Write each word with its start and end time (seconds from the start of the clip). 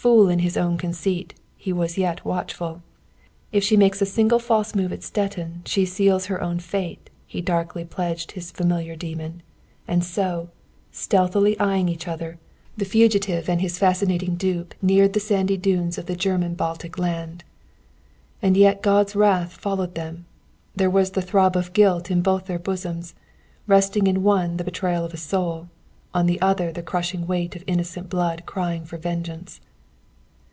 Fool 0.00 0.28
in 0.28 0.38
his 0.40 0.56
own 0.56 0.78
conceit, 0.78 1.34
he 1.56 1.72
was 1.72 1.98
yet 1.98 2.24
watchful. 2.24 2.82
If 3.50 3.64
she 3.64 3.76
makes 3.76 4.00
a 4.00 4.06
single 4.06 4.38
false 4.38 4.72
move 4.72 4.92
at 4.92 5.02
Stettin, 5.02 5.60
she 5.66 5.84
seals 5.84 6.26
her 6.26 6.40
own 6.40 6.60
fate, 6.60 7.10
he 7.26 7.40
darkly 7.40 7.84
pledged 7.84 8.32
his 8.32 8.52
familiar 8.52 8.94
demon. 8.94 9.42
And 9.88 10.04
so, 10.04 10.50
stealthily 10.92 11.56
eying 11.60 11.88
each 11.88 12.06
other, 12.06 12.38
the 12.76 12.84
fugitive 12.84 13.48
and 13.48 13.60
his 13.60 13.76
fascinating 13.76 14.36
dupe 14.36 14.72
neared 14.80 15.14
the 15.14 15.20
sandy 15.20 15.56
dunes 15.56 15.98
of 15.98 16.06
the 16.06 16.14
German 16.14 16.54
Baltic 16.54 16.96
land. 16.96 17.42
And 18.40 18.56
yet 18.56 18.82
God's 18.84 19.16
wrath 19.16 19.54
followed 19.54 19.96
them. 19.96 20.26
There 20.76 20.90
was 20.90 21.10
the 21.10 21.22
throb 21.22 21.56
of 21.56 21.72
guilt 21.72 22.08
in 22.08 22.22
both 22.22 22.46
their 22.46 22.60
bosoms, 22.60 23.16
resting 23.66 24.06
in 24.06 24.22
one 24.22 24.58
the 24.58 24.64
betrayal 24.64 25.04
of 25.04 25.12
a 25.12 25.16
soul, 25.16 25.68
on 26.14 26.26
the 26.26 26.40
other 26.40 26.70
the 26.70 26.84
crushing 26.84 27.26
weight 27.26 27.56
of 27.56 27.64
innocent 27.66 28.08
blood 28.08 28.44
crying 28.46 28.84
for 28.84 28.96
vengeance. 28.96 29.60